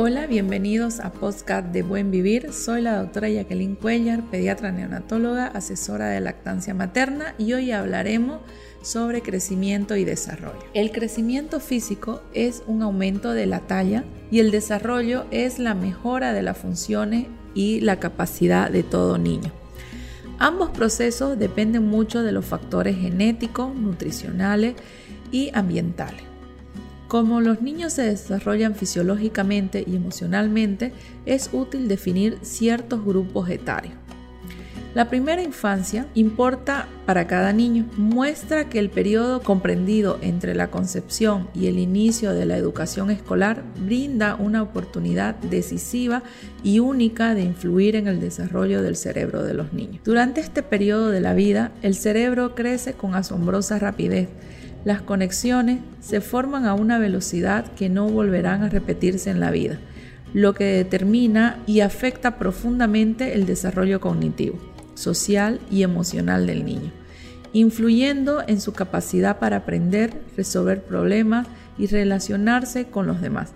[0.00, 2.52] Hola, bienvenidos a Podcast de Buen Vivir.
[2.52, 8.38] Soy la doctora Jacqueline Cuellar, pediatra neonatóloga, asesora de lactancia materna y hoy hablaremos
[8.80, 10.62] sobre crecimiento y desarrollo.
[10.72, 16.32] El crecimiento físico es un aumento de la talla y el desarrollo es la mejora
[16.32, 19.50] de las funciones y la capacidad de todo niño.
[20.38, 24.76] Ambos procesos dependen mucho de los factores genéticos, nutricionales
[25.32, 26.37] y ambientales.
[27.08, 30.92] Como los niños se desarrollan fisiológicamente y emocionalmente,
[31.24, 33.94] es útil definir ciertos grupos etarios.
[34.94, 37.86] La primera infancia importa para cada niño.
[37.96, 43.62] Muestra que el periodo comprendido entre la concepción y el inicio de la educación escolar
[43.84, 46.22] brinda una oportunidad decisiva
[46.62, 50.02] y única de influir en el desarrollo del cerebro de los niños.
[50.04, 54.28] Durante este periodo de la vida, el cerebro crece con asombrosa rapidez.
[54.84, 59.78] Las conexiones se forman a una velocidad que no volverán a repetirse en la vida,
[60.32, 64.58] lo que determina y afecta profundamente el desarrollo cognitivo
[64.98, 66.90] social y emocional del niño,
[67.52, 71.46] influyendo en su capacidad para aprender, resolver problemas
[71.78, 73.52] y relacionarse con los demás.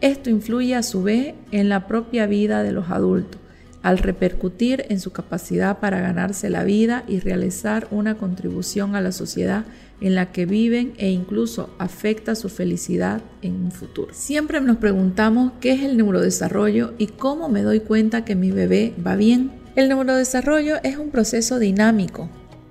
[0.00, 3.40] Esto influye a su vez en la propia vida de los adultos,
[3.82, 9.12] al repercutir en su capacidad para ganarse la vida y realizar una contribución a la
[9.12, 9.64] sociedad
[10.00, 14.12] en la que viven e incluso afecta su felicidad en un futuro.
[14.12, 18.94] Siempre nos preguntamos qué es el neurodesarrollo y cómo me doy cuenta que mi bebé
[19.04, 19.52] va bien.
[19.76, 22.28] El neurodesarrollo es un proceso dinámico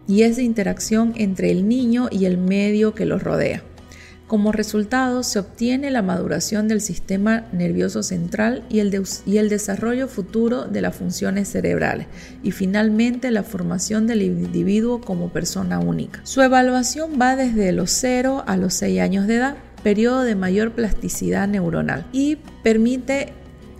[0.07, 3.63] y es de interacción entre el niño y el medio que lo rodea.
[4.31, 10.79] Como resultado, se obtiene la maduración del sistema nervioso central y el, desarrollo futuro de
[10.79, 12.07] las funciones cerebrales
[12.41, 16.21] y finalmente la formación del individuo como persona única.
[16.23, 20.71] Su evaluación va desde los 0 a los 6 años de edad, periodo de mayor
[20.71, 23.33] plasticidad neuronal, y permite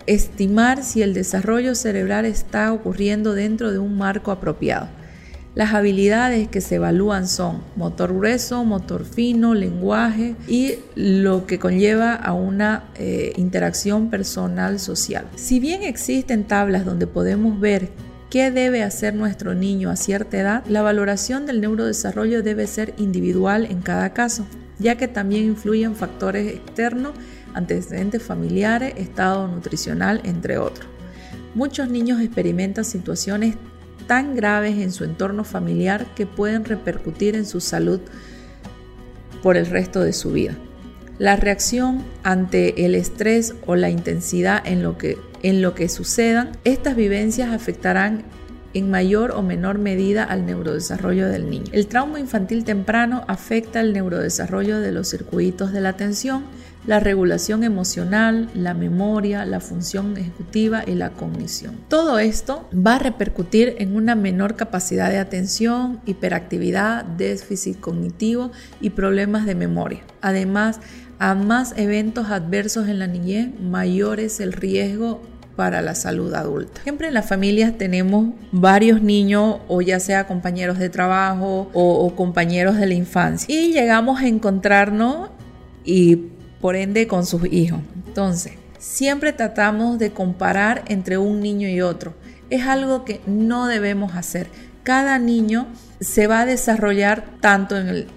[0.05, 4.89] estimar si el desarrollo cerebral está ocurriendo dentro de un marco apropiado.
[5.53, 12.15] Las habilidades que se evalúan son motor grueso, motor fino, lenguaje y lo que conlleva
[12.15, 15.27] a una eh, interacción personal social.
[15.35, 17.89] Si bien existen tablas donde podemos ver
[18.29, 23.67] qué debe hacer nuestro niño a cierta edad, la valoración del neurodesarrollo debe ser individual
[23.69, 24.45] en cada caso,
[24.79, 27.11] ya que también influyen factores externos
[27.53, 30.87] antecedentes familiares, estado nutricional, entre otros.
[31.53, 33.57] Muchos niños experimentan situaciones
[34.07, 37.99] tan graves en su entorno familiar que pueden repercutir en su salud
[39.41, 40.55] por el resto de su vida.
[41.17, 46.51] La reacción ante el estrés o la intensidad en lo que, en lo que sucedan,
[46.63, 48.23] estas vivencias afectarán
[48.73, 51.65] en mayor o menor medida al neurodesarrollo del niño.
[51.73, 56.43] El trauma infantil temprano afecta el neurodesarrollo de los circuitos de la atención,
[56.85, 61.77] la regulación emocional, la memoria, la función ejecutiva y la cognición.
[61.87, 68.91] Todo esto va a repercutir en una menor capacidad de atención, hiperactividad, déficit cognitivo y
[68.91, 70.01] problemas de memoria.
[70.21, 70.79] Además,
[71.19, 75.21] a más eventos adversos en la niñez, mayor es el riesgo
[75.55, 76.81] para la salud adulta.
[76.81, 82.15] Siempre en las familias tenemos varios niños o ya sea compañeros de trabajo o, o
[82.15, 85.29] compañeros de la infancia y llegamos a encontrarnos
[85.83, 86.31] y
[86.61, 87.79] por ende con sus hijos.
[88.07, 92.13] Entonces, siempre tratamos de comparar entre un niño y otro.
[92.49, 94.47] Es algo que no debemos hacer.
[94.83, 95.67] Cada niño
[95.99, 98.07] se va a desarrollar tanto en,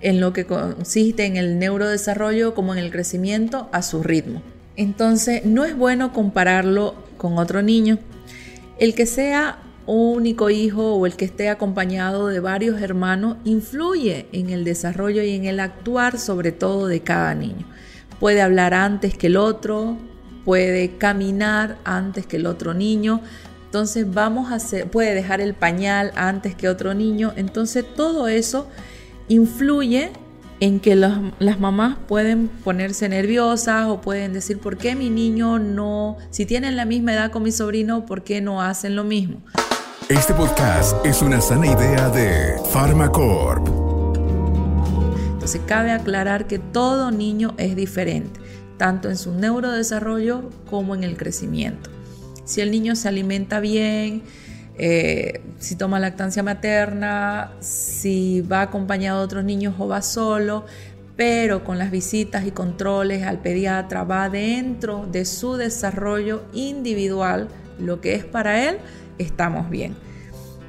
[0.00, 4.42] en lo que consiste en el neurodesarrollo como en el crecimiento a su ritmo.
[4.76, 7.98] Entonces, no es bueno compararlo con otro niño.
[8.78, 14.50] El que sea único hijo o el que esté acompañado de varios hermanos influye en
[14.50, 17.66] el desarrollo y en el actuar sobre todo de cada niño
[18.20, 19.96] puede hablar antes que el otro,
[20.44, 23.20] puede caminar antes que el otro niño.
[23.64, 27.32] Entonces vamos a hacer, puede dejar el pañal antes que otro niño.
[27.36, 28.68] Entonces todo eso
[29.28, 30.12] influye
[30.60, 36.18] en que las mamás pueden ponerse nerviosas o pueden decir, ¿por qué mi niño no,
[36.30, 39.40] si tienen la misma edad con mi sobrino, ¿por qué no hacen lo mismo?
[40.10, 43.89] Este podcast es una sana idea de Pharmacorp.
[45.50, 48.38] Se cabe aclarar que todo niño es diferente,
[48.76, 51.90] tanto en su neurodesarrollo como en el crecimiento.
[52.44, 54.22] Si el niño se alimenta bien,
[54.78, 60.66] eh, si toma lactancia materna, si va acompañado de otros niños o va solo,
[61.16, 67.48] pero con las visitas y controles al pediatra va dentro de su desarrollo individual,
[67.80, 68.78] lo que es para él,
[69.18, 69.96] estamos bien.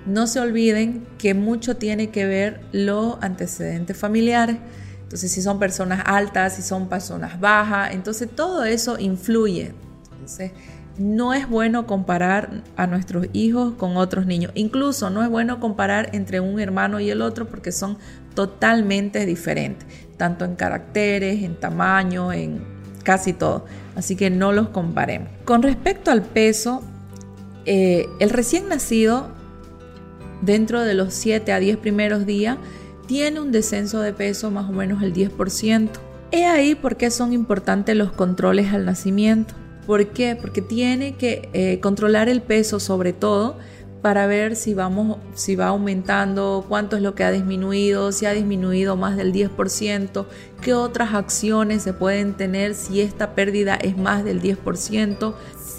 [0.06, 4.58] No se olviden que mucho tiene que ver los antecedentes familiares.
[5.04, 9.74] Entonces, si son personas altas, si son personas bajas, entonces todo eso influye.
[10.14, 10.52] Entonces,
[10.98, 14.52] no es bueno comparar a nuestros hijos con otros niños.
[14.56, 17.98] Incluso no es bueno comparar entre un hermano y el otro porque son
[18.36, 19.88] totalmente diferentes,
[20.18, 22.62] tanto en caracteres, en tamaño, en
[23.04, 23.66] casi todo.
[23.96, 25.30] Así que no los comparemos.
[25.46, 26.84] Con respecto al peso,
[27.66, 29.30] eh, el recién nacido,
[30.42, 32.58] dentro de los 7 a 10 primeros días,
[33.08, 35.90] tiene un descenso de peso más o menos el 10%.
[36.32, 39.54] He ahí por qué son importantes los controles al nacimiento.
[39.86, 40.38] ¿Por qué?
[40.40, 43.58] Porque tiene que eh, controlar el peso sobre todo
[44.02, 48.32] para ver si, vamos, si va aumentando, cuánto es lo que ha disminuido, si ha
[48.32, 50.26] disminuido más del 10%,
[50.62, 55.36] qué otras acciones se pueden tener si esta pérdida es más del 10%,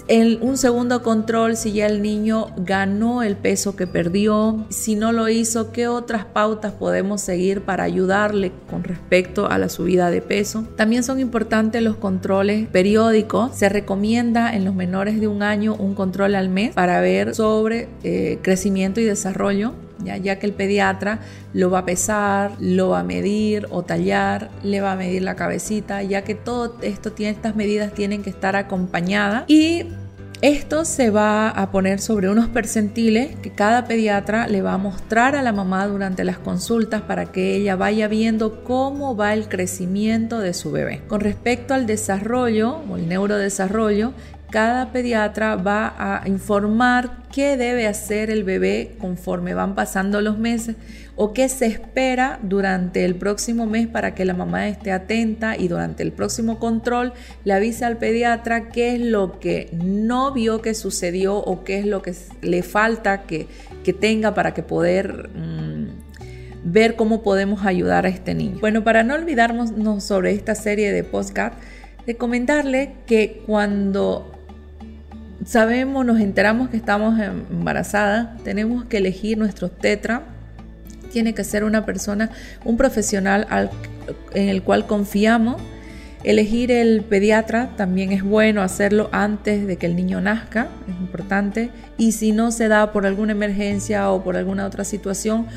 [0.09, 5.13] en un segundo control, si ya el niño ganó el peso que perdió, si no
[5.13, 10.21] lo hizo, qué otras pautas podemos seguir para ayudarle con respecto a la subida de
[10.21, 10.67] peso.
[10.75, 13.55] También son importantes los controles periódicos.
[13.55, 17.87] Se recomienda en los menores de un año un control al mes para ver sobre
[18.03, 19.73] eh, crecimiento y desarrollo
[20.03, 21.19] ya, ya, que el pediatra
[21.53, 25.35] lo va a pesar, lo va a medir o tallar, le va a medir la
[25.35, 29.85] cabecita, ya que todo esto tiene, estas medidas tienen que estar acompañadas y
[30.41, 35.37] esto se va a poner sobre unos percentiles que cada pediatra le va a mostrar
[35.37, 40.39] a la mamá durante las consultas para que ella vaya viendo cómo va el crecimiento
[40.39, 41.01] de su bebé.
[41.07, 44.11] Con respecto al desarrollo o el neurodesarrollo,
[44.53, 50.75] cada pediatra va a informar qué debe hacer el bebé conforme van pasando los meses
[51.15, 55.69] o qué se espera durante el próximo mes para que la mamá esté atenta y
[55.69, 57.13] durante el próximo control
[57.45, 61.87] le avise al pediatra qué es lo que no vio que sucedió o qué es
[61.87, 62.13] lo que
[62.43, 63.47] le falta que,
[63.99, 65.31] tenga para que poder...
[65.35, 66.03] Mm,
[66.65, 68.59] ver cómo podemos ayudar a este niño.
[68.61, 71.55] Bueno, para no olvidarnos sobre esta serie de podcast,
[72.05, 74.32] de comentarle que cuando
[75.45, 80.23] sabemos, nos enteramos que estamos embarazadas, tenemos que elegir nuestro tetra.
[81.11, 82.31] Tiene que ser una persona,
[82.65, 83.47] un profesional
[84.33, 85.61] en el cual confiamos.
[86.23, 91.69] Elegir el pediatra también es bueno hacerlo antes de que el niño nazca, es importante.
[91.97, 95.47] Y si no se da por alguna emergencia o por alguna otra situación,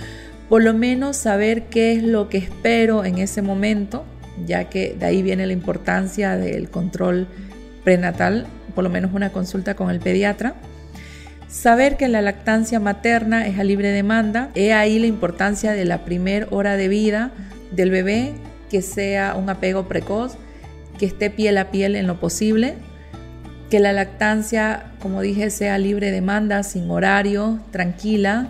[0.48, 4.04] por lo menos saber qué es lo que espero en ese momento,
[4.44, 7.26] ya que de ahí viene la importancia del control
[7.84, 8.46] prenatal
[8.76, 10.54] por lo menos una consulta con el pediatra.
[11.48, 14.50] Saber que la lactancia materna es a libre demanda.
[14.54, 17.32] He ahí la importancia de la primera hora de vida
[17.72, 18.34] del bebé,
[18.70, 20.36] que sea un apego precoz,
[20.98, 22.74] que esté piel a piel en lo posible,
[23.70, 28.48] que la lactancia, como dije, sea libre demanda, sin horario, tranquila.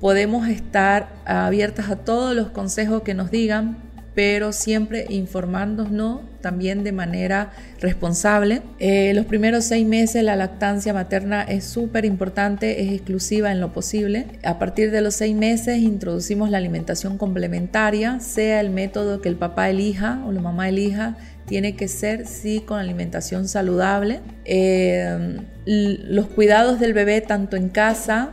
[0.00, 3.76] Podemos estar abiertas a todos los consejos que nos digan,
[4.14, 8.62] pero siempre informándonos también de manera responsable.
[8.78, 13.72] Eh, los primeros seis meses la lactancia materna es súper importante, es exclusiva en lo
[13.72, 14.26] posible.
[14.42, 19.36] A partir de los seis meses introducimos la alimentación complementaria, sea el método que el
[19.36, 21.16] papá elija o la mamá elija,
[21.46, 24.20] tiene que ser sí con alimentación saludable.
[24.44, 28.32] Eh, los cuidados del bebé tanto en casa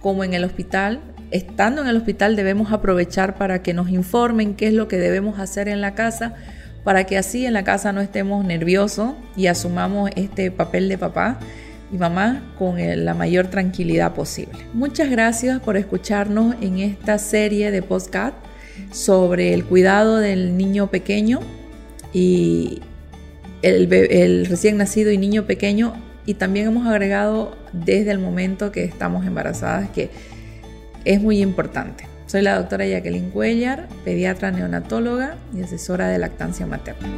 [0.00, 4.68] como en el hospital estando en el hospital debemos aprovechar para que nos informen qué
[4.68, 6.34] es lo que debemos hacer en la casa,
[6.84, 11.38] para que así en la casa no estemos nerviosos y asumamos este papel de papá
[11.92, 14.58] y mamá con la mayor tranquilidad posible.
[14.72, 18.34] Muchas gracias por escucharnos en esta serie de podcast
[18.92, 21.40] sobre el cuidado del niño pequeño
[22.12, 22.80] y
[23.62, 25.94] el, el recién nacido y niño pequeño
[26.30, 30.10] y también hemos agregado desde el momento que estamos embarazadas que
[31.04, 32.06] es muy importante.
[32.26, 37.08] Soy la doctora Jacqueline Cuellar, pediatra neonatóloga y asesora de lactancia materna.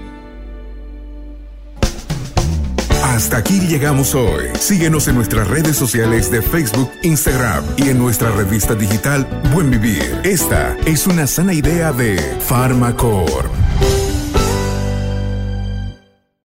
[3.04, 4.46] Hasta aquí llegamos hoy.
[4.58, 10.20] Síguenos en nuestras redes sociales de Facebook, Instagram y en nuestra revista digital Buen Vivir.
[10.24, 13.61] Esta es una sana idea de Farmacor.